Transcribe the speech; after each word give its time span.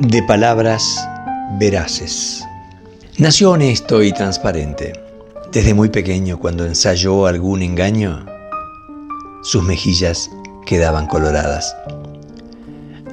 De 0.00 0.22
palabras 0.22 1.08
veraces. 1.58 2.44
Nació 3.16 3.52
honesto 3.52 4.02
y 4.02 4.12
transparente. 4.12 4.92
Desde 5.50 5.72
muy 5.72 5.88
pequeño, 5.88 6.38
cuando 6.38 6.66
ensayó 6.66 7.26
algún 7.26 7.62
engaño, 7.62 8.26
sus 9.42 9.62
mejillas 9.62 10.30
quedaban 10.66 11.06
coloradas. 11.06 11.74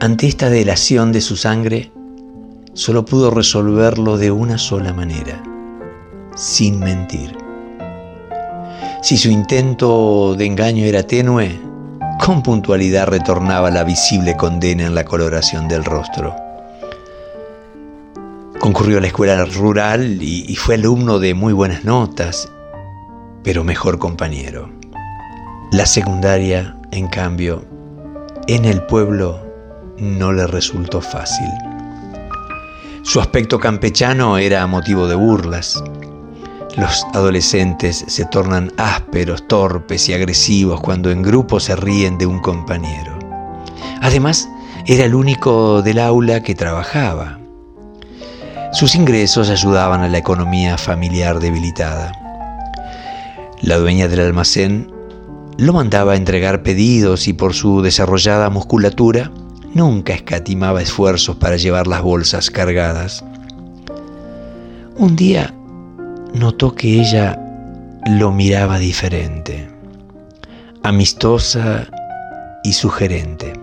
Ante 0.02 0.28
esta 0.28 0.50
delación 0.50 1.14
de 1.14 1.22
su 1.22 1.38
sangre, 1.38 1.90
solo 2.74 3.06
pudo 3.06 3.32
resolverlo 3.32 4.18
de 4.18 4.32
una 4.32 4.58
sola 4.58 4.92
manera, 4.92 5.42
sin 6.36 6.80
mentir. 6.80 7.38
Si 9.02 9.16
su 9.16 9.30
intento 9.30 10.36
de 10.36 10.46
engaño 10.46 10.84
era 10.84 11.04
tenue, 11.04 11.58
con 12.20 12.44
puntualidad 12.44 13.08
retornaba 13.08 13.72
la 13.72 13.86
visible 13.86 14.36
condena 14.36 14.86
en 14.86 14.96
la 14.96 15.06
coloración 15.06 15.70
del 15.70 15.86
rostro. 15.86 16.43
Concurrió 18.64 19.00
a 19.00 19.02
la 19.02 19.08
escuela 19.08 19.44
rural 19.44 20.20
y, 20.22 20.56
fue 20.56 20.76
alumno 20.76 21.20
de 21.20 21.34
muy 21.34 21.52
buenas 21.52 21.84
notas, 21.84 22.50
pero 23.44 23.66
mejor 23.66 24.00
compañero. 24.00 24.70
La 25.74 25.86
secundaria, 25.86 26.74
en 26.92 27.08
cambio, 27.08 27.66
en 28.48 28.64
el 28.64 28.82
pueblo 28.84 29.46
no 29.98 30.32
le 30.32 30.48
resultó 30.48 31.02
fácil. 31.02 31.50
Su 33.02 33.20
aspecto 33.20 33.60
campechano 33.60 34.38
era 34.38 34.66
motivo 34.66 35.08
de 35.10 35.16
burlas. 35.16 35.84
Los 36.78 37.04
adolescentes 37.14 38.06
se 38.08 38.24
tornan 38.24 38.72
ásperos, 38.78 39.46
torpes 39.50 40.08
y 40.08 40.14
agresivos 40.14 40.80
cuando 40.80 41.12
en 41.12 41.22
grupo 41.22 41.60
se 41.60 41.76
ríen 41.76 42.18
de 42.18 42.28
un 42.28 42.40
compañero. 42.40 43.20
Además, 44.02 44.48
era 44.86 45.04
el 45.04 45.16
único 45.16 45.82
del 45.82 46.00
aula 46.00 46.44
que 46.44 46.56
trabajaba. 46.56 47.43
Sus 48.74 48.96
ingresos 48.96 49.52
ayudaban 49.52 50.02
a 50.02 50.10
la 50.10 50.18
economía 50.18 50.80
familiar 50.80 51.40
debilitada. 51.40 52.12
La 53.62 53.78
dueña 53.78 54.08
del 54.08 54.22
almacén 54.22 54.92
lo 55.60 55.74
mandaba 55.74 56.14
a 56.14 56.16
entregar 56.16 56.64
pedidos 56.64 57.28
y 57.28 57.34
por 57.34 57.54
su 57.54 57.84
desarrollada 57.84 58.50
musculatura 58.50 59.32
nunca 59.76 60.14
escatimaba 60.14 60.82
esfuerzos 60.82 61.36
para 61.36 61.58
llevar 61.58 61.86
las 61.86 62.02
bolsas 62.02 62.50
cargadas. 62.50 63.24
Un 64.98 65.16
día 65.16 65.54
notó 66.34 66.74
que 66.74 67.00
ella 67.00 67.40
lo 68.08 68.32
miraba 68.32 68.80
diferente, 68.80 69.70
amistosa 70.82 71.88
y 72.64 72.74
sugerente. 72.74 73.54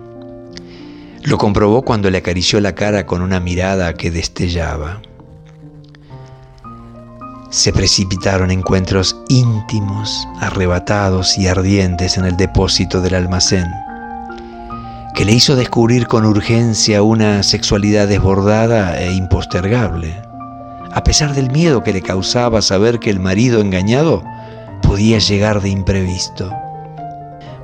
Lo 1.23 1.37
comprobó 1.37 1.83
cuando 1.83 2.09
le 2.09 2.17
acarició 2.17 2.59
la 2.59 2.73
cara 2.73 3.05
con 3.05 3.21
una 3.21 3.39
mirada 3.39 3.93
que 3.93 4.09
destellaba. 4.09 5.01
Se 7.51 7.71
precipitaron 7.71 8.49
encuentros 8.49 9.15
íntimos, 9.29 10.27
arrebatados 10.39 11.37
y 11.37 11.47
ardientes 11.47 12.17
en 12.17 12.25
el 12.25 12.37
depósito 12.37 13.01
del 13.01 13.13
almacén, 13.13 13.67
que 15.13 15.25
le 15.25 15.33
hizo 15.33 15.55
descubrir 15.55 16.07
con 16.07 16.25
urgencia 16.25 17.03
una 17.03 17.43
sexualidad 17.43 18.07
desbordada 18.07 18.99
e 18.99 19.13
impostergable, 19.13 20.19
a 20.91 21.03
pesar 21.03 21.35
del 21.35 21.51
miedo 21.51 21.83
que 21.83 21.93
le 21.93 22.01
causaba 22.01 22.61
saber 22.63 22.99
que 22.99 23.11
el 23.11 23.19
marido 23.19 23.61
engañado 23.61 24.23
podía 24.81 25.19
llegar 25.19 25.61
de 25.61 25.69
imprevisto. 25.69 26.51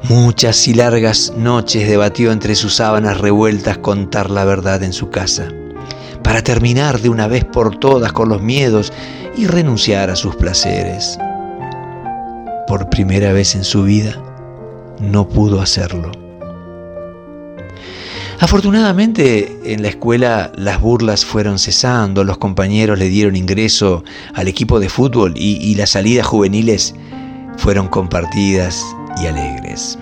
Muchas 0.04 0.68
y 0.68 0.74
largas 0.74 1.34
noches 1.36 1.88
debatió 1.88 2.32
entre 2.32 2.56
sus 2.56 2.76
sábanas 2.76 3.18
revueltas 3.18 3.80
contar 3.80 4.30
la 4.30 4.46
verdad 4.46 4.84
en 4.84 4.94
su 4.94 5.10
casa, 5.10 5.50
para 6.24 6.44
terminar 6.44 7.02
de 7.02 7.10
una 7.10 7.28
vez 7.28 7.44
por 7.44 7.78
todas 7.78 8.14
con 8.14 8.30
los 8.30 8.42
miedos 8.42 8.94
y 9.36 9.48
renunciar 9.48 10.10
a 10.10 10.16
sus 10.16 10.36
placeres. 10.36 11.18
Por 12.68 12.90
primera 12.90 13.34
vez 13.34 13.56
en 13.56 13.64
su 13.64 13.84
vida, 13.84 14.22
no 15.00 15.28
pudo 15.28 15.62
hacerlo. 15.62 16.12
Afortunadamente 18.40 19.58
en 19.66 19.82
la 19.82 19.88
escuela 19.88 20.52
las 20.56 20.80
burlas 20.80 21.26
fueron 21.26 21.58
cesando, 21.58 22.24
los 22.24 22.38
compañeros 22.38 23.00
le 23.00 23.10
dieron 23.10 23.36
ingreso 23.36 24.04
al 24.36 24.48
equipo 24.48 24.80
de 24.80 24.90
fútbol 24.90 25.34
y, 25.36 25.74
las 25.76 25.90
salidas 25.92 26.28
juveniles 26.28 26.94
fueron 27.58 27.88
compartidas 27.88 28.86
y 29.22 29.28
alegres. 29.28 29.98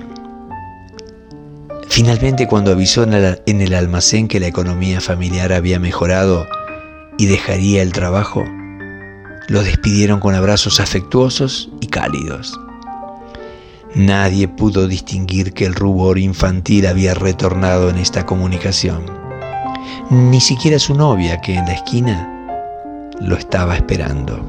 Finalmente, 1.90 2.48
cuando 2.48 2.72
avisó 2.72 3.04
en 3.04 3.62
el 3.62 3.74
almacén 3.74 4.28
que 4.28 4.40
la 4.40 4.48
economía 4.48 5.00
familiar 5.00 5.54
había 5.54 5.80
mejorado 5.80 6.46
y 7.18 7.28
dejaría 7.28 7.82
el 7.82 7.94
trabajo, 7.94 8.44
lo 9.48 9.64
despidieron 9.64 10.20
con 10.20 10.36
abrazos 10.36 10.80
afectuosos 10.80 11.70
y 11.80 11.88
cálidos. 11.88 12.60
Nadie 13.96 14.50
pudo 14.50 14.88
distinguir 14.88 15.54
que 15.54 15.66
el 15.66 15.74
rubor 15.74 16.18
infantil 16.18 16.88
había 16.88 17.14
retornado 17.14 17.90
en 17.90 17.98
esta 17.98 18.26
comunicación. 18.26 19.06
Ni 20.10 20.42
siquiera 20.42 20.80
su 20.80 20.96
novia, 20.96 21.40
que 21.40 21.56
en 21.56 21.66
la 21.66 21.74
esquina 21.74 22.30
lo 23.22 23.38
estaba 23.38 23.76
esperando. 23.78 24.46